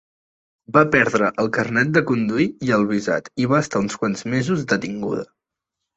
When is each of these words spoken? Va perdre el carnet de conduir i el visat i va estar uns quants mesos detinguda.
Va 0.77 0.81
perdre 0.95 1.27
el 1.43 1.49
carnet 1.57 1.91
de 1.97 2.03
conduir 2.11 2.47
i 2.69 2.73
el 2.79 2.85
visat 2.95 3.31
i 3.45 3.49
va 3.53 3.61
estar 3.67 3.83
uns 3.85 4.03
quants 4.05 4.27
mesos 4.37 4.65
detinguda. 4.73 5.29